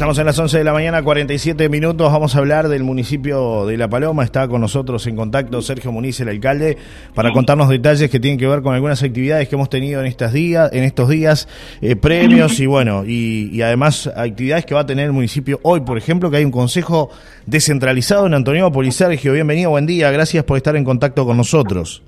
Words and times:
Estamos 0.00 0.18
en 0.18 0.24
las 0.24 0.38
11 0.38 0.56
de 0.56 0.64
la 0.64 0.72
mañana, 0.72 1.02
47 1.02 1.68
minutos. 1.68 2.10
Vamos 2.10 2.34
a 2.34 2.38
hablar 2.38 2.68
del 2.68 2.84
municipio 2.84 3.66
de 3.66 3.76
La 3.76 3.86
Paloma. 3.86 4.24
Está 4.24 4.48
con 4.48 4.62
nosotros 4.62 5.06
en 5.06 5.14
contacto 5.14 5.60
Sergio 5.60 5.92
Muniz, 5.92 6.18
el 6.20 6.30
alcalde, 6.30 6.78
para 7.14 7.32
contarnos 7.32 7.68
detalles 7.68 8.08
que 8.08 8.18
tienen 8.18 8.38
que 8.38 8.46
ver 8.46 8.62
con 8.62 8.74
algunas 8.74 9.02
actividades 9.02 9.46
que 9.46 9.56
hemos 9.56 9.68
tenido 9.68 10.00
en 10.00 10.06
estos 10.06 10.32
días, 10.32 10.72
en 10.72 10.84
estos 10.84 11.10
días, 11.10 11.48
eh, 11.82 11.96
premios 11.96 12.60
y 12.60 12.64
bueno, 12.64 13.04
y, 13.06 13.60
además 13.60 14.06
actividades 14.16 14.64
que 14.64 14.72
va 14.72 14.80
a 14.80 14.86
tener 14.86 15.04
el 15.04 15.12
municipio 15.12 15.60
hoy, 15.64 15.80
por 15.80 15.98
ejemplo, 15.98 16.30
que 16.30 16.38
hay 16.38 16.46
un 16.46 16.50
consejo 16.50 17.10
descentralizado 17.44 18.26
en 18.26 18.32
Antoniopolis. 18.32 18.94
Sergio, 18.94 19.34
bienvenido, 19.34 19.68
buen 19.68 19.84
día. 19.84 20.10
Gracias 20.10 20.44
por 20.44 20.56
estar 20.56 20.76
en 20.76 20.84
contacto 20.84 21.26
con 21.26 21.36
nosotros. 21.36 22.02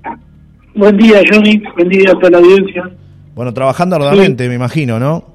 Buen 0.73 0.97
día, 0.97 1.21
Johnny. 1.31 1.61
Buen 1.75 1.89
día 1.89 2.09
a 2.09 2.13
toda 2.15 2.31
la 2.31 2.37
audiencia. 2.39 2.89
Bueno, 3.35 3.53
trabajando 3.53 3.97
arduamente, 3.97 4.49
me 4.49 4.55
imagino, 4.55 4.99
¿no? 4.99 5.32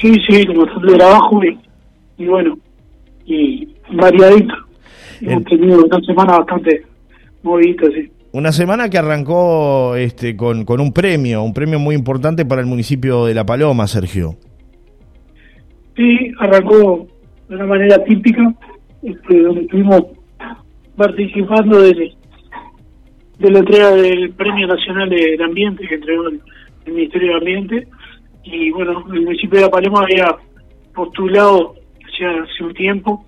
Sí, 0.00 0.14
sí, 0.28 0.46
como 0.46 0.64
de 0.64 0.96
trabajo 0.96 1.44
y, 1.44 1.58
y 2.18 2.26
bueno, 2.26 2.58
y 3.24 3.68
variadito. 3.90 4.54
Hemos 5.20 5.44
tenido 5.44 5.84
una 5.84 6.00
semana 6.00 6.38
bastante 6.38 6.82
movida, 7.42 7.86
sí. 7.94 8.10
Una 8.30 8.52
semana 8.52 8.88
que 8.88 8.98
arrancó 8.98 9.96
este, 9.96 10.36
con, 10.36 10.64
con 10.64 10.80
un 10.80 10.92
premio, 10.92 11.42
un 11.42 11.54
premio 11.54 11.78
muy 11.78 11.94
importante 11.94 12.44
para 12.44 12.60
el 12.60 12.66
municipio 12.66 13.24
de 13.26 13.34
La 13.34 13.44
Paloma, 13.44 13.86
Sergio. 13.86 14.36
Sí, 15.96 16.30
arrancó 16.38 17.08
de 17.48 17.56
una 17.56 17.66
manera 17.66 18.04
típica, 18.04 18.54
este, 19.02 19.40
donde 19.40 19.62
estuvimos 19.62 20.02
participando 20.96 21.80
de, 21.80 22.12
de 23.38 23.50
la 23.50 23.58
entrega 23.60 23.90
del 23.92 24.30
Premio 24.32 24.66
Nacional 24.68 25.08
del 25.08 25.42
Ambiente 25.42 25.88
que 25.88 25.94
entregó 25.94 26.28
el 26.28 26.40
Ministerio 26.92 27.28
de 27.28 27.38
Ambiente 27.38 27.88
y 28.44 28.70
bueno, 28.70 29.04
el 29.12 29.22
municipio 29.22 29.58
de 29.58 29.64
La 29.66 29.70
Paloma 29.70 30.02
había 30.02 30.36
postulado 30.94 31.74
hace 32.04 32.64
un 32.64 32.74
tiempo 32.74 33.24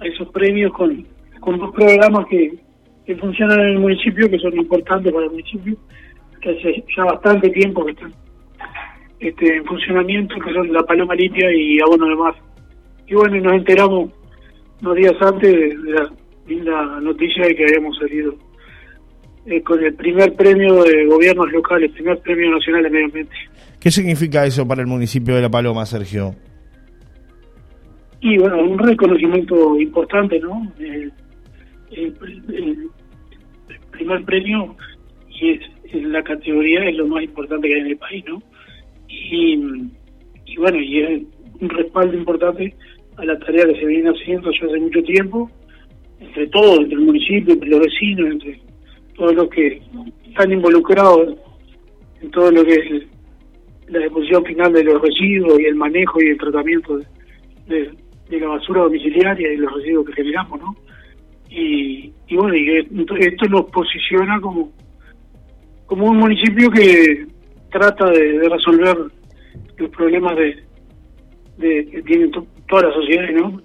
a 0.00 0.06
esos 0.06 0.28
premios 0.30 0.72
con, 0.72 1.06
con 1.40 1.58
dos 1.58 1.74
programas 1.74 2.26
que, 2.26 2.58
que 3.04 3.16
funcionan 3.16 3.60
en 3.60 3.66
el 3.68 3.78
municipio, 3.78 4.30
que 4.30 4.38
son 4.38 4.56
importantes 4.56 5.12
para 5.12 5.26
el 5.26 5.30
municipio, 5.32 5.76
que 6.40 6.50
hace 6.50 6.84
ya 6.96 7.04
bastante 7.04 7.50
tiempo 7.50 7.84
que 7.84 7.92
están 7.92 8.12
este, 9.20 9.56
en 9.56 9.64
funcionamiento, 9.64 10.36
que 10.40 10.52
son 10.52 10.72
La 10.72 10.82
Paloma 10.82 11.14
Limpia 11.14 11.52
y 11.52 11.80
Abono 11.80 12.06
de 12.06 12.16
Mar. 12.16 12.34
Y 13.06 13.14
bueno, 13.14 13.36
nos 13.40 13.54
enteramos 13.54 14.10
unos 14.82 14.94
días 14.94 15.14
antes 15.20 15.52
de, 15.52 15.76
la 15.90 16.12
linda 16.46 17.00
noticia 17.00 17.46
de 17.46 17.56
que 17.56 17.64
habíamos 17.64 17.96
salido 17.98 18.34
eh, 19.50 19.62
con 19.62 19.82
el 19.82 19.94
primer 19.94 20.34
premio 20.34 20.82
de 20.84 21.06
gobiernos 21.06 21.50
locales, 21.50 21.88
el 21.88 21.94
primer 21.94 22.18
premio 22.18 22.50
nacional 22.50 22.82
de 22.82 22.90
medio 22.90 23.06
ambiente. 23.06 23.34
¿Qué 23.80 23.90
significa 23.90 24.44
eso 24.44 24.68
para 24.68 24.82
el 24.82 24.86
municipio 24.86 25.36
de 25.36 25.40
La 25.40 25.48
Paloma, 25.48 25.86
Sergio? 25.86 26.34
Y 28.20 28.36
bueno, 28.36 28.62
un 28.62 28.78
reconocimiento 28.78 29.80
importante, 29.80 30.38
¿no? 30.40 30.70
El, 30.78 31.12
primer 33.90 34.22
premio 34.24 34.76
y 35.30 35.52
es, 35.52 35.60
en 35.94 36.12
la 36.12 36.22
categoría 36.22 36.84
es 36.84 36.96
lo 36.96 37.06
más 37.06 37.22
importante 37.22 37.68
que 37.68 37.74
hay 37.74 37.80
en 37.80 37.86
el 37.86 37.96
país, 37.96 38.24
¿no? 38.28 38.42
Y, 39.08 39.54
y 40.44 40.56
bueno, 40.58 40.78
y 40.78 41.00
es 41.00 41.22
un 41.58 41.70
respaldo 41.70 42.14
importante 42.18 42.74
a 43.16 43.24
la 43.24 43.38
tarea 43.38 43.64
que 43.64 43.80
se 43.80 43.86
viene 43.86 44.10
haciendo 44.10 44.50
ya 44.50 44.66
hace 44.66 44.78
mucho 44.78 45.02
tiempo, 45.04 45.50
entre 46.20 46.46
todos, 46.48 46.80
entre 46.80 46.96
el 46.96 47.04
municipio, 47.06 47.54
entre 47.54 47.70
los 47.70 47.80
vecinos, 47.80 48.30
entre 48.32 48.67
todos 49.18 49.34
los 49.34 49.50
que 49.50 49.82
están 50.28 50.52
involucrados 50.52 51.36
en 52.22 52.30
todo 52.30 52.50
lo 52.50 52.64
que 52.64 52.74
es 52.74 53.02
la 53.88 53.98
deposición 53.98 54.44
final 54.44 54.72
de 54.72 54.84
los 54.84 55.02
residuos 55.02 55.58
y 55.58 55.64
el 55.64 55.74
manejo 55.74 56.22
y 56.22 56.28
el 56.28 56.38
tratamiento 56.38 57.00
de, 57.66 57.90
la 58.30 58.46
basura 58.46 58.82
domiciliaria 58.82 59.52
y 59.52 59.56
los 59.56 59.72
residuos 59.74 60.06
que 60.06 60.12
generamos, 60.12 60.60
¿no? 60.60 60.76
Y, 61.50 62.12
bueno, 62.30 62.54
y 62.54 62.86
esto 63.20 63.48
nos 63.48 63.64
posiciona 63.70 64.38
como, 64.40 64.70
como 65.86 66.06
un 66.10 66.18
municipio 66.18 66.70
que 66.70 67.26
trata 67.72 68.10
de, 68.10 68.48
resolver 68.48 68.96
los 69.78 69.90
problemas 69.90 70.36
de, 70.36 70.62
que 71.58 72.02
tienen 72.02 72.30
todas 72.68 72.84
las 72.84 72.94
sociedades, 72.94 73.34
¿no? 73.34 73.60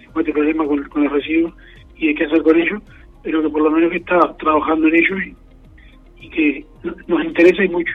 Encuentra 0.00 0.32
problemas 0.32 0.68
con, 0.68 0.84
con 0.84 1.04
los 1.04 1.12
residuos 1.12 1.52
y 1.96 2.08
de 2.08 2.14
qué 2.14 2.24
hacer 2.24 2.42
con 2.42 2.60
ellos, 2.60 2.82
pero 3.24 3.42
que 3.42 3.48
por 3.48 3.62
lo 3.62 3.70
menos 3.70 3.90
que 3.90 3.96
está 3.96 4.20
trabajando 4.38 4.86
en 4.86 4.94
ello 4.94 5.18
y, 5.18 6.26
y 6.26 6.30
que 6.30 6.66
nos 7.08 7.24
interesa 7.24 7.64
y 7.64 7.68
mucho. 7.68 7.92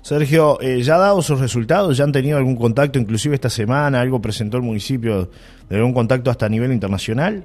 Sergio, 0.00 0.58
eh, 0.60 0.82
¿ya 0.82 0.96
ha 0.96 0.98
dado 0.98 1.22
sus 1.22 1.38
resultados? 1.38 1.96
¿Ya 1.96 2.04
han 2.04 2.12
tenido 2.12 2.36
algún 2.36 2.56
contacto, 2.56 2.98
inclusive 2.98 3.36
esta 3.36 3.50
semana? 3.50 4.00
¿Algo 4.00 4.20
presentó 4.20 4.56
el 4.56 4.64
municipio 4.64 5.30
de 5.68 5.76
algún 5.76 5.92
contacto 5.92 6.30
hasta 6.30 6.46
a 6.46 6.48
nivel 6.48 6.72
internacional? 6.72 7.44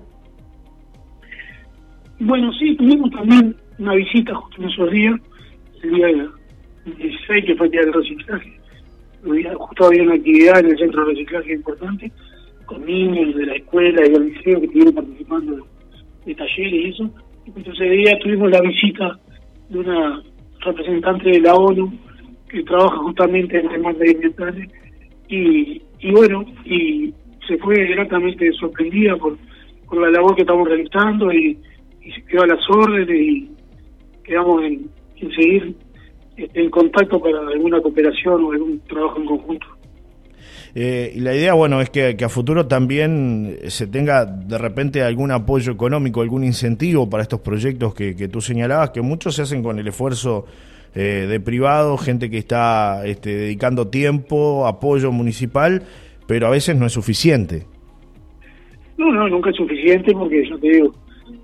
Bueno, 2.20 2.52
sí, 2.54 2.76
tuvimos 2.78 3.12
también 3.12 3.56
una 3.78 3.94
visita 3.94 4.34
justo 4.34 4.62
en 4.62 4.70
esos 4.70 4.92
días, 4.92 5.16
el 5.84 5.92
día 5.92 6.08
16, 6.86 7.46
que 7.46 7.56
fue 7.56 7.68
el 7.68 7.72
día 7.72 7.82
del 7.82 7.94
reciclaje. 7.94 8.60
Justo 9.56 9.86
había 9.86 10.04
una 10.04 10.16
actividad 10.16 10.60
en 10.60 10.72
el 10.72 10.78
centro 10.78 11.06
de 11.06 11.12
reciclaje 11.12 11.54
importante, 11.54 12.12
con 12.66 12.84
niños 12.86 13.36
de 13.36 13.46
la 13.46 13.56
escuela 13.56 14.06
y 14.06 14.10
del 14.10 14.30
liceo 14.30 14.60
que 14.60 14.66
estuvieron 14.66 14.96
participando 14.96 15.68
de, 16.28 16.36
talleres 16.36 16.74
y 16.74 16.90
eso. 16.90 17.10
Entonces 17.46 17.74
ese 17.74 17.90
día 17.90 18.20
tuvimos 18.20 18.52
la 18.52 18.62
visita 18.62 19.20
de 19.70 19.80
una 19.80 20.22
representante 20.60 21.30
de 21.30 21.42
la 21.42 21.56
ONU 21.56 21.92
que 22.50 22.64
trabaja 22.64 22.98
justamente 22.98 23.60
en 23.60 23.70
temas 23.70 23.98
medioambientales 23.98 24.70
y, 25.30 25.82
y 26.00 26.12
bueno, 26.12 26.46
y 26.66 27.14
se 27.48 27.58
fue 27.58 27.76
gratamente 27.88 28.52
sorprendida 28.54 29.16
por, 29.16 29.38
por 29.88 30.02
la 30.02 30.12
labor 30.12 30.36
que 30.36 30.42
estamos 30.42 30.68
realizando 30.68 31.32
y, 31.32 31.58
se 32.16 32.24
quedó 32.24 32.44
a 32.44 32.48
las 32.48 32.70
órdenes 32.70 33.10
y 33.10 33.50
quedamos 34.24 34.64
en, 34.64 34.90
seguir 35.36 35.76
este, 36.38 36.62
en 36.64 36.70
contacto 36.70 37.20
para 37.20 37.40
alguna 37.40 37.82
cooperación 37.82 38.46
o 38.46 38.52
algún 38.54 38.80
trabajo 38.88 39.20
en 39.20 39.26
conjunto. 39.26 39.68
Eh, 40.76 41.14
y 41.16 41.20
la 41.22 41.36
idea, 41.36 41.54
bueno, 41.54 41.82
es 41.82 41.90
que, 41.90 42.16
a 42.24 42.30
futuro 42.30 42.68
también 42.68 43.58
se 43.68 43.88
tenga 43.88 44.26
de 44.26 44.58
repente 44.58 45.02
algún 45.04 45.32
apoyo 45.32 45.72
económico, 45.72 46.22
algún 46.22 46.44
incentivo 46.44 47.10
para 47.10 47.24
estos 47.24 47.42
proyectos 47.42 47.94
que, 47.94 48.16
que 48.16 48.28
tú 48.28 48.42
señalabas, 48.42 48.92
que 48.92 49.02
muchos 49.02 49.36
se 49.36 49.42
hacen 49.42 49.64
con 49.64 49.80
el 49.80 49.88
esfuerzo 49.88 50.46
eh, 51.00 51.28
de 51.30 51.40
privado, 51.40 51.96
gente 51.96 52.28
que 52.30 52.40
está 52.40 53.06
este, 53.06 53.30
dedicando 53.30 53.88
tiempo, 53.88 54.66
apoyo 54.66 55.12
municipal, 55.12 55.84
pero 56.28 56.48
a 56.48 56.50
veces 56.50 56.76
no 56.76 56.88
es 56.88 56.94
suficiente. 56.94 57.68
No, 58.98 59.12
no, 59.12 59.28
nunca 59.30 59.52
es 59.52 59.58
suficiente 59.58 60.12
porque, 60.14 60.50
yo 60.50 60.58
te 60.58 60.70
digo, 60.70 60.96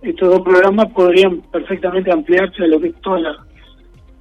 estos 0.01 0.29
dos 0.29 0.41
programas 0.41 0.91
podrían 0.91 1.41
perfectamente 1.51 2.11
ampliarse 2.11 2.63
a 2.63 2.67
lo 2.67 2.79
que 2.79 2.87
es 2.87 2.95
toda 3.01 3.19
la... 3.19 3.45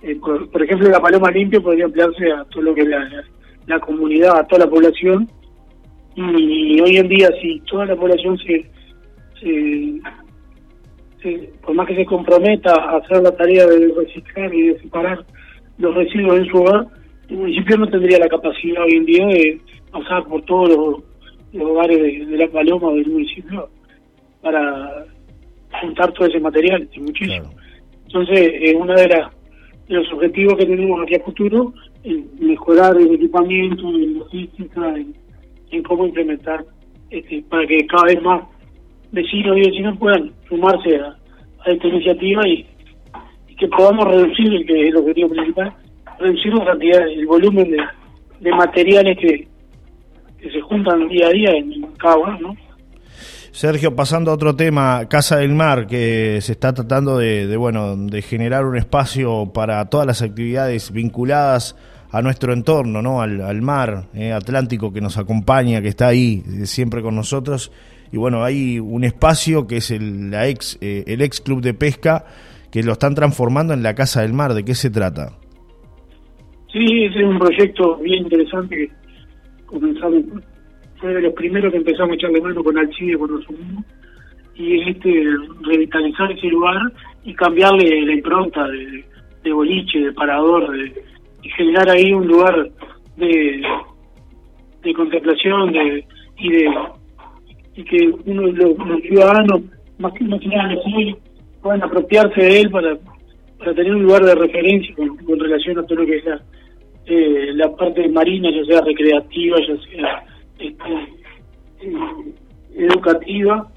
Eh, 0.02 0.18
por, 0.20 0.62
ejemplo, 0.62 0.90
la 0.90 1.00
Paloma 1.00 1.30
Limpia 1.30 1.60
podría 1.60 1.86
ampliarse 1.86 2.30
a 2.30 2.44
todo 2.44 2.64
lo 2.64 2.74
que 2.74 2.82
es 2.82 2.88
la, 2.88 3.08
comunidad, 3.80 4.38
a 4.38 4.46
toda 4.46 4.64
la 4.66 4.70
población. 4.70 5.28
Y, 6.14 6.80
hoy 6.80 6.96
en 6.96 7.08
día, 7.08 7.28
si 7.40 7.60
toda 7.60 7.86
la 7.86 7.96
población 7.96 8.38
se, 8.38 8.70
se 9.40 10.00
por 11.62 11.74
más 11.74 11.86
que 11.86 11.96
se 11.96 12.04
comprometa 12.04 12.74
a 12.74 12.96
hacer 12.98 13.22
la 13.22 13.30
tarea 13.32 13.66
de 13.66 13.92
reciclar 13.96 14.52
y 14.52 14.68
de 14.68 14.80
separar 14.80 15.24
los 15.78 15.94
residuos 15.94 16.38
en 16.38 16.46
su 16.46 16.58
hogar, 16.58 16.86
el 17.28 17.36
municipio 17.36 17.78
no 17.78 17.86
tendría 17.88 18.18
la 18.18 18.28
capacidad 18.28 18.84
hoy 18.84 18.96
en 18.96 19.06
día 19.06 19.26
de 19.26 19.60
pasar 19.90 20.24
por 20.24 20.42
todos 20.42 20.68
los, 21.52 21.62
hogares 21.62 22.28
de, 22.28 22.36
la 22.36 22.48
paloma 22.48 22.92
del 22.92 23.06
municipio 23.06 23.68
para 24.40 25.06
juntar 25.80 26.12
todo 26.12 26.26
ese 26.26 26.40
material, 26.40 26.88
es 26.92 27.00
muchísimo. 27.00 27.50
Entonces, 28.06 28.40
eh, 28.40 28.74
uno 28.76 28.94
de, 28.94 29.06
de 29.06 29.94
los 29.94 30.12
objetivos 30.12 30.56
que 30.56 30.66
tenemos 30.66 31.00
aquí 31.02 31.14
a 31.14 31.24
futuro 31.24 31.72
es 32.04 32.40
mejorar 32.40 32.96
el 32.96 33.14
equipamiento, 33.14 33.88
en 33.88 34.18
logística, 34.18 34.94
en, 34.96 35.82
cómo 35.84 36.06
implementar 36.06 36.64
este, 37.10 37.42
para 37.48 37.66
que 37.66 37.86
cada 37.86 38.04
vez 38.04 38.22
más 38.22 38.42
vecinos 39.10 39.56
y 39.56 39.60
vecinas 39.60 39.98
puedan 39.98 40.32
sumarse 40.48 40.96
a, 40.96 41.16
esta 41.66 41.86
iniciativa 41.86 42.46
y, 42.48 42.66
que 43.58 43.68
podamos 43.68 44.06
reducir, 44.06 44.52
el 44.52 44.66
que 44.66 44.80
es 44.80 44.88
el 44.88 44.96
objetivo 44.96 45.28
principal, 45.28 45.72
reducir 46.18 46.52
la 46.54 46.64
cantidad, 46.64 47.06
el 47.06 47.26
volumen 47.26 47.70
de, 48.40 48.50
materiales 48.50 49.16
que, 49.18 49.48
se 50.50 50.60
juntan 50.62 51.08
día 51.08 51.28
a 51.28 51.30
día 51.30 51.50
en, 51.52 51.82
cada 51.98 52.16
uno, 52.16 52.38
¿no? 52.40 52.56
Sergio, 53.52 53.94
pasando 53.94 54.30
a 54.30 54.34
otro 54.34 54.56
tema, 54.56 55.06
Casa 55.08 55.36
del 55.36 55.52
Mar, 55.52 55.86
que 55.86 56.40
se 56.40 56.52
está 56.52 56.72
tratando 56.72 57.18
de, 57.18 57.54
bueno, 57.56 57.96
de 57.96 58.22
generar 58.22 58.64
un 58.64 58.76
espacio 58.76 59.52
para 59.52 59.88
todas 59.90 60.06
las 60.06 60.22
actividades 60.22 60.90
vinculadas 60.90 61.76
a 62.12 62.22
nuestro 62.22 62.52
entorno, 62.52 63.02
¿no? 63.02 63.22
Al, 63.22 63.62
mar 63.62 64.04
eh, 64.14 64.32
Atlántico 64.32 64.92
que 64.92 65.00
nos 65.00 65.18
acompaña, 65.18 65.82
que 65.82 65.88
está 65.88 66.08
ahí 66.08 66.42
eh, 66.46 66.66
siempre 66.66 67.02
con 67.02 67.16
nosotros 67.16 67.72
y 68.12 68.18
bueno, 68.18 68.44
hay 68.44 68.78
un 68.78 69.04
espacio 69.04 69.66
que 69.66 69.78
es 69.78 69.90
el, 69.90 70.30
la 70.30 70.46
ex, 70.46 70.78
eh, 70.82 71.04
el 71.06 71.22
ex 71.22 71.40
club 71.40 71.62
de 71.62 71.72
pesca 71.72 72.26
que 72.70 72.82
lo 72.82 72.92
están 72.92 73.14
transformando 73.14 73.72
en 73.72 73.82
la 73.82 73.94
Casa 73.94 74.20
del 74.20 74.34
Mar. 74.34 74.52
¿De 74.52 74.64
qué 74.64 74.74
se 74.74 74.90
trata? 74.90 75.32
Sí, 76.70 77.04
es 77.04 77.16
un 77.16 77.38
proyecto 77.38 77.96
bien 77.96 78.24
interesante 78.24 78.76
que 78.76 78.90
comenzamos 79.66 80.22
fue 80.98 81.14
de 81.14 81.22
los 81.22 81.32
primeros 81.32 81.72
que 81.72 81.78
empezamos 81.78 82.12
a 82.12 82.14
echarle 82.14 82.40
mano 82.40 82.62
con 82.62 82.78
Alcide 82.78 83.16
cuando 83.16 83.38
asumimos, 83.38 83.84
y 84.54 84.80
es 84.80 84.88
este, 84.88 85.24
revitalizar 85.62 86.30
ese 86.30 86.46
lugar 86.46 86.80
y 87.24 87.34
cambiarle 87.34 88.02
la 88.06 88.14
impronta 88.14 88.68
de, 88.68 89.04
de 89.42 89.52
boliche, 89.52 89.98
de 89.98 90.12
parador, 90.12 90.70
de, 90.70 91.02
y 91.42 91.50
generar 91.50 91.90
ahí 91.90 92.12
un 92.12 92.26
lugar 92.26 92.70
de, 93.16 93.62
contemplación 94.94 95.72
de, 95.72 96.04
y 96.38 96.48
de 96.50 96.70
y 97.74 97.84
que 97.84 98.12
uno 98.26 98.42
de 98.48 98.52
los, 98.52 99.00
ciudadanos, 99.02 99.62
más 99.98 100.12
que, 100.12 100.24
más 100.24 100.44
nada 100.46 100.74
puedan 101.62 101.82
apropiarse 101.82 102.40
de 102.40 102.60
él 102.60 102.70
para, 102.70 102.98
para 103.58 103.74
tener 103.74 103.94
un 103.94 104.02
lugar 104.02 104.24
de 104.24 104.34
referencia 104.34 104.94
con, 104.94 105.40
relación 105.40 105.78
a 105.78 105.82
todo 105.84 106.00
lo 106.00 106.06
que 106.06 106.16
es 106.16 106.24
la, 106.24 106.42
eh, 107.06 107.50
la 107.54 107.74
parte 107.74 108.08
marina, 108.08 108.50
ya 108.50 108.64
sea 108.64 108.80
recreativa, 108.82 109.56
ya 109.60 109.76
sea 109.90 110.24
este, 110.58 110.92
eh, 111.80 112.34
educativa, 112.74 113.68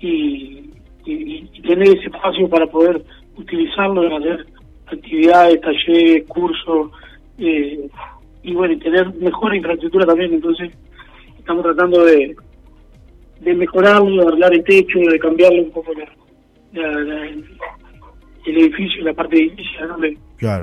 y, 0.00 0.70
y, 1.06 1.62
tener 1.62 1.88
ese 1.88 2.06
espacio 2.06 2.48
para 2.48 2.66
poder 2.66 3.02
utilizarlo 3.36 4.04
en 4.04 4.12
hacer 4.12 4.46
actividades, 4.86 5.60
talleres, 5.60 6.26
cursos, 6.28 6.90
eh, 7.38 7.88
y 8.42 8.54
bueno, 8.54 8.74
y 8.74 8.78
tener 8.78 9.12
mejor 9.16 9.54
infraestructura 9.54 10.06
también. 10.06 10.34
Entonces, 10.34 10.72
estamos 11.38 11.64
tratando 11.64 12.04
de, 12.04 12.34
de 13.40 13.54
mejorarlo, 13.54 14.22
de 14.22 14.28
arreglar 14.28 14.54
el 14.54 14.64
techo, 14.64 14.98
de 14.98 15.18
cambiarle 15.18 15.62
un 15.62 15.70
poco 15.70 15.92
el 18.46 18.56
edificio, 18.58 19.02
la 19.04 19.14
parte 19.14 19.36
de 19.36 19.42
edificio, 19.42 19.86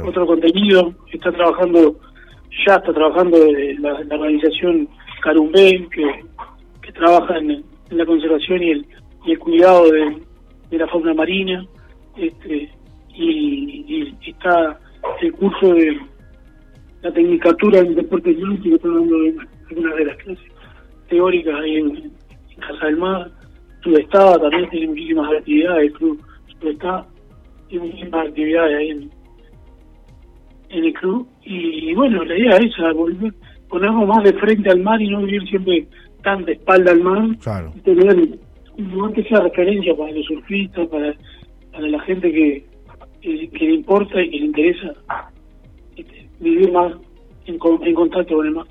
otro 0.05 0.25
contenido. 0.25 0.93
Está 1.11 1.31
trabajando, 1.31 1.99
ya 2.65 2.75
está 2.75 2.93
trabajando 2.93 3.37
la, 3.79 3.93
organización 4.15 4.87
Carumbé, 5.21 5.87
que, 5.93 6.23
que 6.81 6.91
trabaja 6.93 7.37
en, 7.37 7.63
la 7.89 8.05
conservación 8.05 8.63
y 8.63 8.71
el, 8.71 8.85
y 9.25 9.31
el 9.31 9.39
cuidado 9.39 9.91
de, 9.91 10.17
de 10.71 10.77
la 10.77 10.87
fauna 10.87 11.13
marina. 11.13 11.65
Este, 12.17 12.69
y, 13.13 14.15
está 14.25 14.79
el 15.21 15.33
curso 15.33 15.73
de 15.73 15.97
la 17.01 17.11
tecnicatura 17.11 17.79
en 17.79 17.95
deporte 17.95 18.35
que 18.35 18.73
está 18.73 18.87
dando 18.87 19.15
algunas 19.69 19.95
de 19.95 20.05
las 20.05 20.17
clases 20.17 20.51
teóricas 21.09 21.55
ahí 21.59 21.75
en, 21.77 22.11
Casa 22.59 22.85
del 22.85 22.97
Mar. 22.97 23.31
Sudestada 23.83 24.39
también 24.39 24.69
tiene 24.69 24.87
muchísimas 24.87 25.33
actividades, 25.33 25.83
el 25.83 25.93
club 25.93 26.21
Sudestada 26.59 27.07
tiene 27.67 27.85
muchísimas 27.87 28.27
actividades 28.27 28.77
ahí 28.77 28.89
en, 28.91 29.11
en 30.69 30.85
el 30.85 30.93
club. 30.93 31.27
Y, 31.43 31.93
bueno, 31.93 32.23
la 32.23 32.37
idea 32.37 32.57
es 32.57 32.65
esa, 32.65 32.93
volver, 32.93 33.33
ponernos 33.67 34.07
más 34.07 34.23
de 34.23 34.33
frente 34.33 34.69
al 34.69 34.79
mar 34.81 35.01
y 35.01 35.09
no 35.09 35.23
vivir 35.23 35.43
siempre 35.49 35.87
tan 36.23 36.45
de 36.45 36.53
espalda 36.53 36.91
al 36.91 37.01
mar. 37.01 37.37
Claro. 37.41 37.73
tener 37.83 38.39
un 38.77 38.91
lugar 38.91 39.13
que 39.13 39.23
sea 39.23 39.41
referencia 39.41 39.95
para 39.95 40.11
los 40.11 40.25
surfistas, 40.25 40.87
para, 40.87 41.13
para 41.71 41.87
la 41.87 41.99
gente 42.01 42.31
que, 42.31 42.72
que, 43.23 43.65
le 43.65 43.73
importa 43.73 44.21
y 44.21 44.29
que 44.29 44.39
le 44.39 44.45
interesa 44.45 44.93
este, 45.95 46.27
vivir 46.39 46.71
más 46.71 46.93
en, 47.45 47.57
contacto 47.57 48.35
con 48.35 48.45
el 48.45 48.51
mar. 48.53 48.65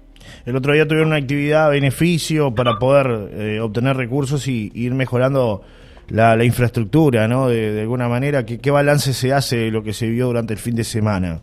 El 0.46 0.56
otro 0.56 0.72
día 0.72 0.86
tuvieron 0.86 1.08
una 1.08 1.16
actividad 1.16 1.70
beneficio 1.70 2.54
para 2.54 2.78
poder 2.78 3.30
eh, 3.32 3.60
obtener 3.60 3.96
recursos 3.96 4.46
y, 4.48 4.70
ir 4.74 4.92
mejorando 4.94 5.62
la, 6.08 6.44
infraestructura, 6.44 7.26
¿no? 7.28 7.48
De, 7.48 7.80
alguna 7.80 8.08
manera, 8.08 8.44
¿qué, 8.44 8.58
¿qué, 8.58 8.70
balance 8.70 9.12
se 9.12 9.32
hace 9.32 9.56
de 9.56 9.70
lo 9.70 9.82
que 9.82 9.92
se 9.92 10.08
vio 10.08 10.26
durante 10.26 10.52
el 10.52 10.58
fin 10.58 10.74
de 10.74 10.84
semana? 10.84 11.40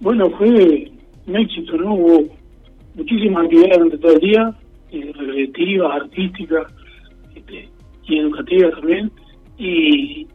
Bueno, 0.00 0.30
fue 0.30 0.48
un 1.26 1.36
éxito, 1.36 1.76
¿no? 1.76 1.94
Hubo 1.94 2.24
muchísimas 2.94 3.44
actividades 3.44 3.78
durante 3.78 3.98
todo 3.98 4.12
el 4.12 4.20
día, 4.20 4.54
eh, 4.92 5.12
recreativas, 5.14 6.02
artísticas 6.02 6.72
este, 7.34 7.68
y 8.04 8.18
educativas 8.18 8.72
también, 8.74 9.10
y, 9.58 10.26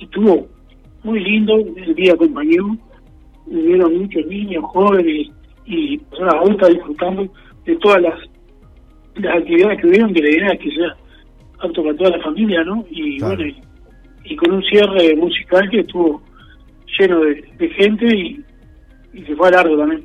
y 0.00 0.06
tuvo 0.10 0.48
muy 1.04 1.20
lindo, 1.20 1.56
el 1.56 1.94
día 1.94 2.14
acompañó, 2.14 2.76
hubieron 3.46 3.98
muchos 3.98 4.26
niños, 4.26 4.64
jóvenes 4.64 5.28
y 5.64 5.98
personas 5.98 6.34
adultas 6.34 6.68
disfrutando 6.70 7.28
de 7.64 7.76
todas 7.76 8.02
las, 8.02 8.18
las 9.16 9.36
actividades 9.36 9.80
que 9.80 9.86
hubieron, 9.88 10.14
que 10.14 10.22
la 10.22 10.30
idea 10.30 10.52
es 10.52 10.60
que 10.60 10.70
sea 10.70 10.96
apto 11.60 11.82
para 11.82 11.96
toda 11.96 12.10
la 12.16 12.22
familia, 12.22 12.64
¿no? 12.64 12.84
Y 12.90 13.20
bueno, 13.20 13.44
y, 14.24 14.36
con 14.36 14.52
un 14.52 14.62
cierre 14.62 15.14
musical 15.16 15.68
que 15.70 15.80
estuvo 15.80 16.22
lleno 16.98 17.20
de, 17.20 17.68
gente 17.76 18.06
y, 18.16 18.40
y 19.12 19.22
se 19.24 19.36
fue 19.36 19.48
a 19.48 19.52
largo 19.52 19.76
también. 19.76 20.04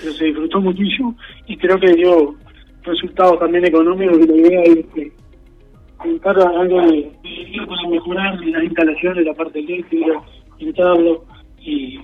Pero 0.00 0.12
se 0.12 0.24
disfrutó 0.26 0.60
muchísimo 0.60 1.16
y 1.46 1.56
creo 1.56 1.78
que 1.78 1.92
dio 1.94 2.34
resultados 2.82 3.38
también 3.38 3.64
económicos 3.64 4.18
que 4.18 4.26
la 4.26 4.36
idea 4.36 4.62
es 4.62 4.86
que 4.94 5.12
algo 6.04 6.80
de, 6.82 7.10
para 7.66 7.88
mejorar 7.88 8.40
las 8.40 8.64
instalaciones, 8.64 9.24
la 9.24 9.34
parte 9.34 9.58
eléctrica, 9.58 10.22
pintarlo 10.58 11.24
y, 11.60 12.00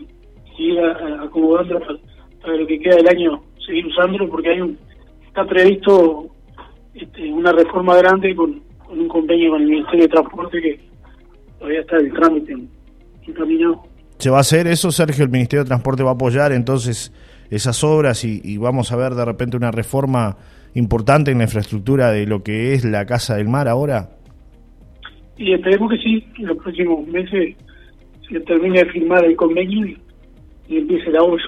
ir 0.58 0.78
acomodando 1.20 1.80
para, 1.80 2.56
lo 2.56 2.66
que 2.66 2.78
queda 2.78 2.96
del 2.96 3.08
año 3.08 3.42
seguir 3.66 3.86
usándolo 3.86 4.28
porque 4.28 4.50
hay 4.50 4.60
un 4.60 4.78
está 5.26 5.44
previsto 5.46 6.26
este, 6.94 7.32
una 7.32 7.52
reforma 7.52 7.96
grande 7.96 8.34
con, 8.36 8.62
un 8.90 9.08
convenio 9.08 9.52
con 9.52 9.62
el 9.62 9.68
Ministerio 9.68 10.02
de 10.02 10.08
Transporte 10.08 10.60
que 10.60 10.80
todavía 11.58 11.80
está 11.80 11.96
el 11.96 12.12
trámite 12.12 12.56
encaminado. 13.26 13.82
¿Se 14.18 14.28
va 14.28 14.38
a 14.38 14.40
hacer 14.40 14.66
eso, 14.66 14.92
Sergio? 14.92 15.24
¿El 15.24 15.30
Ministerio 15.30 15.64
de 15.64 15.68
Transporte 15.68 16.02
va 16.02 16.10
a 16.10 16.14
apoyar 16.14 16.52
entonces 16.52 17.12
esas 17.50 17.82
obras 17.82 18.24
y 18.24 18.56
vamos 18.58 18.92
a 18.92 18.96
ver 18.96 19.14
de 19.14 19.24
repente 19.24 19.56
una 19.56 19.70
reforma 19.70 20.36
importante 20.74 21.30
en 21.30 21.38
la 21.38 21.44
infraestructura 21.44 22.10
de 22.10 22.26
lo 22.26 22.42
que 22.42 22.74
es 22.74 22.84
la 22.84 23.06
Casa 23.06 23.36
del 23.36 23.48
Mar 23.48 23.68
ahora? 23.68 24.10
Y 25.36 25.52
esperemos 25.52 25.90
que 25.90 25.98
sí, 25.98 26.26
en 26.38 26.46
los 26.46 26.58
próximos 26.58 27.06
meses 27.08 27.56
se 28.28 28.40
termine 28.40 28.80
de 28.80 28.86
firmar 28.86 29.24
el 29.24 29.36
convenio 29.36 29.86
y, 30.68 30.76
empiece 30.76 31.10
la 31.10 31.22
obra. 31.22 31.42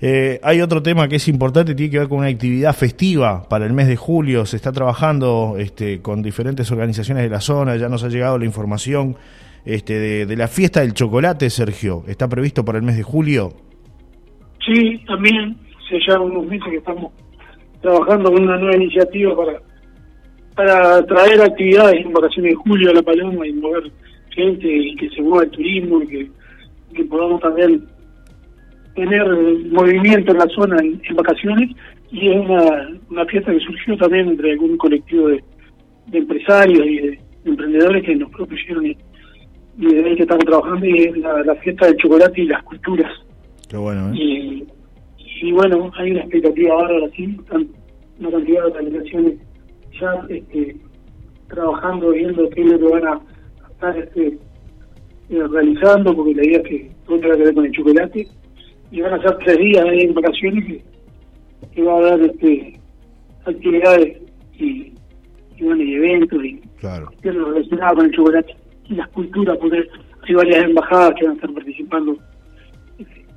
Eh, 0.00 0.40
hay 0.42 0.60
otro 0.62 0.82
tema 0.82 1.06
que 1.08 1.16
es 1.16 1.28
importante, 1.28 1.74
tiene 1.74 1.92
que 1.92 1.98
ver 1.98 2.08
con 2.08 2.18
una 2.18 2.28
actividad 2.28 2.74
festiva 2.74 3.46
para 3.48 3.66
el 3.66 3.72
mes 3.72 3.86
de 3.86 3.96
julio. 3.96 4.46
Se 4.46 4.56
está 4.56 4.72
trabajando 4.72 5.56
este, 5.58 6.00
con 6.00 6.22
diferentes 6.22 6.70
organizaciones 6.72 7.22
de 7.22 7.28
la 7.28 7.40
zona, 7.40 7.76
ya 7.76 7.88
nos 7.88 8.02
ha 8.02 8.08
llegado 8.08 8.38
la 8.38 8.46
información 8.46 9.16
este, 9.64 9.98
de, 9.98 10.26
de 10.26 10.36
la 10.36 10.48
fiesta 10.48 10.80
del 10.80 10.94
chocolate, 10.94 11.50
Sergio. 11.50 12.04
¿Está 12.08 12.28
previsto 12.28 12.64
para 12.64 12.78
el 12.78 12.84
mes 12.84 12.96
de 12.96 13.02
julio? 13.02 13.52
Sí, 14.64 14.98
también. 15.06 15.56
Hace 15.84 15.98
ya 16.06 16.18
unos 16.18 16.46
meses 16.46 16.68
que 16.70 16.76
estamos 16.76 17.12
trabajando 17.82 18.32
con 18.32 18.42
una 18.42 18.56
nueva 18.56 18.76
iniciativa 18.76 19.36
para 19.36 19.69
para 20.60 21.02
traer 21.06 21.40
actividades 21.40 22.04
en 22.04 22.12
vacaciones 22.12 22.50
de 22.52 22.56
julio 22.56 22.90
a 22.90 22.94
La 22.94 23.02
Paloma 23.02 23.46
y 23.46 23.52
mover 23.54 23.90
gente 24.28 24.68
y 24.68 24.94
que 24.96 25.08
se 25.08 25.22
mueva 25.22 25.44
el 25.44 25.50
turismo 25.50 26.02
y 26.02 26.06
que, 26.06 27.04
podamos 27.04 27.40
también 27.40 27.86
tener 28.94 29.26
movimiento 29.70 30.32
en 30.32 30.38
la 30.38 30.46
zona 30.48 30.76
en, 30.82 31.00
vacaciones 31.16 31.70
y 32.10 32.28
es 32.28 32.36
una, 32.36 32.90
una 33.08 33.24
fiesta 33.24 33.52
que 33.52 33.60
surgió 33.60 33.96
también 33.96 34.28
entre 34.28 34.52
algún 34.52 34.76
colectivo 34.76 35.28
de, 35.28 35.42
empresarios 36.12 36.86
y 36.86 36.98
de, 36.98 37.20
emprendedores 37.46 38.04
que 38.04 38.16
nos 38.16 38.30
propusieron 38.30 38.84
y, 38.84 38.96
de 39.78 40.04
ahí 40.04 40.16
que 40.16 40.22
estamos 40.24 40.44
trabajando 40.44 40.84
y 40.84 41.04
es 41.04 41.16
la, 41.16 41.54
fiesta 41.62 41.86
del 41.86 41.96
chocolate 41.96 42.42
y 42.42 42.46
las 42.46 42.62
culturas. 42.64 43.10
Qué 43.66 43.78
bueno, 43.78 44.12
¿eh? 44.12 44.66
y 45.42 45.52
bueno, 45.52 45.90
hay 45.96 46.10
una 46.10 46.20
expectativa 46.20 46.74
ahora, 46.74 47.08
sí, 47.16 47.34
una 48.18 48.30
cantidad 48.30 48.60
de 48.60 48.66
organizaciones 48.66 49.49
ya 50.00 50.26
este, 50.28 50.76
trabajando, 51.48 52.10
viendo 52.10 52.48
qué 52.50 52.62
es 52.62 52.66
lo 52.72 52.78
que 52.78 52.88
van 52.88 53.06
a 53.06 53.20
estar 53.70 53.96
este, 53.96 54.38
eh, 55.30 55.46
realizando, 55.48 56.14
porque 56.14 56.34
la 56.34 56.44
idea 56.44 56.58
es 56.58 56.68
que 56.68 56.90
todo 57.06 57.20
tenga 57.20 57.36
que 57.36 57.44
ver 57.44 57.54
con 57.54 57.66
el 57.66 57.72
chocolate, 57.72 58.28
y 58.90 59.00
van 59.00 59.14
a 59.14 59.22
ser 59.22 59.38
tres 59.38 59.58
días 59.58 59.86
en 59.88 60.14
vacaciones 60.14 60.64
que, 60.66 60.84
que, 61.74 61.82
va 61.82 61.92
a 61.92 61.96
haber 61.96 62.30
este, 62.30 62.80
actividades 63.44 64.18
y, 64.58 64.92
y, 65.56 65.62
bueno, 65.62 65.82
y 65.82 65.94
eventos 65.94 66.44
y 66.44 66.60
claro. 66.78 67.10
relacionadas 67.22 67.94
con 67.94 68.06
el 68.06 68.12
chocolate 68.12 68.56
y 68.88 68.94
las 68.94 69.08
culturas, 69.08 69.56
porque 69.58 69.88
hay 70.28 70.34
varias 70.34 70.64
embajadas 70.64 71.12
que 71.14 71.24
van 71.24 71.32
a 71.32 71.34
estar 71.36 71.54
participando 71.54 72.16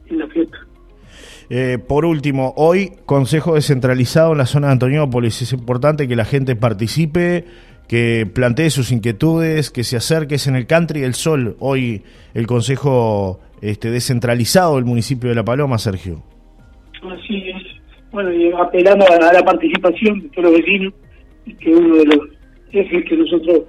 en 0.08 0.20
la 0.20 0.28
fiesta. 0.28 0.58
Eh, 1.56 1.78
por 1.78 2.04
último, 2.04 2.56
hoy 2.58 2.94
Consejo 3.06 3.54
Descentralizado 3.54 4.32
en 4.32 4.40
la 4.40 4.48
zona 4.48 4.68
de 4.70 4.74
Antoniópolis. 4.74 5.40
Es 5.44 5.54
importante 5.54 6.08
que 6.08 6.16
la 6.16 6.26
gente 6.26 6.56
participe, 6.56 7.46
que 7.88 8.26
plantee 8.26 8.72
sus 8.72 8.92
inquietudes, 8.92 9.70
que 9.70 9.84
se 9.84 9.96
acerque. 9.96 10.34
Es 10.34 10.48
en 10.48 10.56
el 10.56 10.66
Country 10.66 11.02
del 11.02 11.14
Sol 11.14 11.56
hoy 11.60 12.02
el 12.34 12.48
Consejo 12.48 13.40
este, 13.62 13.92
Descentralizado 13.92 14.78
del 14.78 14.86
municipio 14.86 15.30
de 15.30 15.36
La 15.36 15.44
Paloma, 15.44 15.78
Sergio. 15.78 16.24
Así 17.04 17.44
es. 17.48 17.62
Bueno, 18.12 18.32
apelando 18.58 19.06
a 19.06 19.32
la 19.32 19.46
participación 19.46 20.22
de 20.22 20.30
todos 20.30 20.50
los 20.50 20.58
vecinos, 20.58 20.94
que 21.60 21.70
uno 21.70 21.98
de 21.98 22.06
los 22.06 22.18
ejes 22.72 23.06
que 23.06 23.16
nosotros 23.16 23.62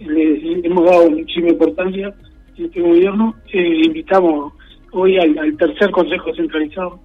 le 0.00 0.66
hemos 0.66 0.84
dado 0.84 1.10
muchísima 1.10 1.50
importancia 1.50 2.12
en 2.58 2.64
este 2.64 2.80
gobierno, 2.80 3.36
eh, 3.52 3.82
invitamos 3.84 4.52
hoy 4.94 5.18
al, 5.18 5.56
tercer 5.56 5.90
Consejo 5.90 6.34
Centralizado. 6.34 7.00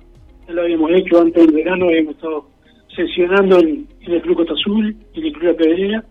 Ya 0.47 0.53
lo 0.53 0.61
habíamos 0.61 0.91
hecho 0.91 1.21
antes 1.21 1.45
del 1.45 1.55
verano, 1.55 1.87
habíamos 1.87 2.15
estado 2.15 2.47
sesionando 2.95 3.59
en, 3.59 3.87
el 4.01 4.21
Club 4.21 4.37
Costa 4.37 4.53
Azul, 4.53 4.95
en 5.13 5.23
el 5.23 5.33
Club 5.33 5.43
La 5.43 5.53
Pedrera, 5.53 6.05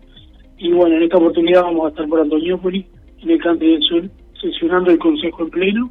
y 0.57 0.71
bueno, 0.71 0.97
en 0.97 1.03
esta 1.03 1.17
oportunidad 1.17 1.63
vamos 1.63 1.85
a 1.85 1.89
estar 1.89 2.07
por 2.07 2.19
Antoniópolis, 2.19 2.85
en 3.21 3.29
el 3.29 3.41
Country 3.41 3.71
del 3.71 3.81
Sur, 3.83 4.09
sesionando 4.39 4.91
el 4.91 4.99
Consejo 4.99 5.43
en 5.43 5.49
pleno, 5.49 5.89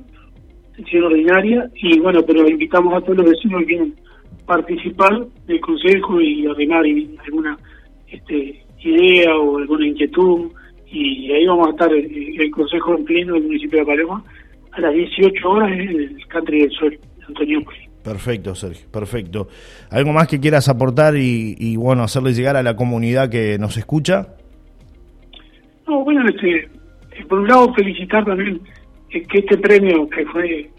sesión 0.77 1.05
ordinaria, 1.05 1.71
y 1.75 1.99
bueno, 1.99 2.23
pero 2.27 2.49
invitamos 2.49 2.95
a 2.95 3.01
todos 3.01 3.19
los 3.19 3.31
vecinos 3.31 3.61
que 3.61 3.67
quieran 3.67 3.95
participar 4.47 5.27
del 5.47 5.61
Consejo 5.61 6.21
y 6.21 6.47
ordenar 6.47 6.85
alguna 7.25 7.59
este, 8.09 8.63
idea 8.81 9.37
o 9.37 9.59
alguna 9.59 9.87
inquietud, 9.87 10.51
y 10.91 11.31
ahí 11.33 11.47
vamos 11.47 11.69
a 11.69 11.71
estar 11.71 11.93
el, 11.93 12.41
el 12.41 12.51
Consejo 12.51 12.97
en 12.97 13.05
pleno 13.05 13.35
del 13.35 13.45
municipio 13.45 13.81
de 13.81 13.87
Paloma 13.87 14.25
a 14.79 14.81
las 14.83 14.95
18 14.95 15.49
horas 15.49 15.73
en 15.73 15.81
el 15.81 16.27
Country 16.29 16.61
del 16.61 16.71
Sur, 16.71 16.99
Antoniópolis. 17.27 17.89
Perfecto, 18.03 18.55
Sergio, 18.55 18.87
perfecto. 18.91 19.49
¿Algo 19.91 20.13
más 20.13 20.29
que 20.29 20.41
quieras 20.41 20.69
aportar 20.69 21.15
y, 21.17 21.77
bueno, 21.77 22.03
hacerle 22.05 22.33
llegar 22.33 22.57
a 22.57 22.63
la 22.63 22.77
comunidad 22.77 23.29
que 23.29 23.59
nos 23.59 23.77
escucha? 23.77 24.29
No, 25.87 26.05
bueno, 26.05 26.27
este, 26.29 26.69
por 27.29 27.41
un 27.41 27.49
lado 27.49 27.75
felicitar 27.75 28.25
también 28.25 28.61
que 29.11 29.39
este 29.39 29.59
premio 29.59 30.09
que 30.09 30.25
fue 30.27 30.71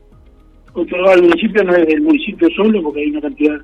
otorgado 0.73 1.13
al 1.13 1.23
municipio 1.23 1.63
no 1.63 1.75
es 1.75 1.87
del 1.87 2.01
municipio 2.01 2.47
solo, 2.55 2.81
porque 2.81 3.01
hay 3.01 3.09
una 3.09 3.21
cantidad 3.21 3.59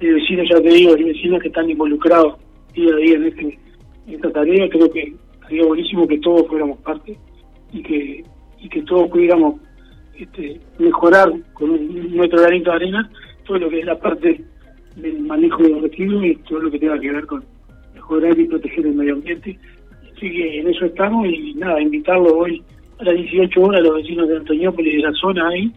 de 0.00 0.12
vecinos, 0.12 0.46
ya 0.50 0.60
te 0.60 0.68
digo, 0.68 0.94
de 0.94 1.04
vecinos 1.04 1.42
que 1.42 1.48
están 1.48 1.68
involucrados 1.68 2.38
día 2.74 2.92
a 2.92 2.96
día 2.96 3.16
en, 3.16 3.24
este, 3.24 3.58
en 4.06 4.14
esta 4.14 4.30
tarea. 4.30 4.68
Creo 4.68 4.90
que 4.90 5.14
sería 5.48 5.66
buenísimo 5.66 6.06
que 6.06 6.18
todos 6.18 6.46
fuéramos 6.48 6.78
parte 6.78 7.16
y 7.72 7.82
que, 7.82 8.24
y 8.64 8.68
que 8.68 8.82
todos 8.82 9.10
pudiéramos 9.10 9.56
este, 10.18 10.60
mejorar 10.78 11.32
con 11.52 11.70
un, 11.70 12.16
nuestro 12.16 12.40
granito 12.40 12.70
de 12.70 12.76
arena 12.76 13.10
todo 13.46 13.58
lo 13.58 13.68
que 13.68 13.80
es 13.80 13.84
la 13.84 13.98
parte 13.98 14.42
del 14.96 15.20
manejo 15.20 15.62
de 15.62 15.68
los 15.68 15.82
residuos 15.82 16.24
y 16.24 16.36
todo 16.36 16.60
lo 16.60 16.70
que 16.70 16.78
tenga 16.78 16.98
que 16.98 17.12
ver 17.12 17.26
con 17.26 17.44
mejorar 17.94 18.38
y 18.38 18.46
proteger 18.46 18.86
el 18.86 18.94
medio 18.94 19.14
ambiente. 19.14 19.58
Así 20.16 20.30
que 20.30 20.60
en 20.60 20.68
eso 20.68 20.86
estamos 20.86 21.26
y 21.26 21.54
nada, 21.54 21.80
invitarlo 21.80 22.38
hoy 22.38 22.62
a 22.98 23.04
las 23.04 23.14
18 23.14 23.60
horas 23.60 23.80
a 23.80 23.84
los 23.84 23.96
vecinos 23.96 24.28
de 24.28 24.36
Antoñópolis 24.36 24.94
y 24.94 24.96
de 24.96 25.02
la 25.02 25.12
zona 25.12 25.48
ahí 25.48 25.72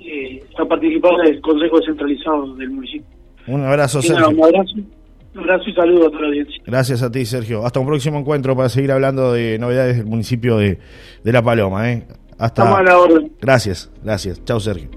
eh, 0.00 0.42
a 0.58 0.64
participar 0.64 1.16
del 1.24 1.40
Consejo 1.40 1.78
Descentralizado 1.78 2.54
del 2.56 2.70
municipio. 2.70 3.06
Un 3.46 3.62
abrazo, 3.62 4.02
Sergio. 4.02 4.30
un 4.30 4.42
abrazo. 4.42 4.74
Un 5.36 5.42
abrazo 5.42 5.68
y 5.68 5.74
saludo 5.74 6.06
a 6.06 6.10
toda 6.10 6.22
la 6.22 6.28
audiencia. 6.28 6.62
Gracias 6.64 7.02
a 7.02 7.10
ti, 7.10 7.26
Sergio. 7.26 7.66
Hasta 7.66 7.78
un 7.78 7.86
próximo 7.86 8.18
encuentro 8.18 8.56
para 8.56 8.70
seguir 8.70 8.90
hablando 8.90 9.34
de 9.34 9.58
novedades 9.58 9.98
del 9.98 10.06
municipio 10.06 10.56
de, 10.56 10.78
de 11.22 11.32
La 11.32 11.42
Paloma. 11.42 11.92
¿eh? 11.92 12.06
Hasta. 12.38 12.82
la 12.82 12.98
orden. 12.98 13.32
Gracias, 13.40 13.90
gracias. 14.02 14.42
Chao, 14.44 14.60
Sergio. 14.60 14.88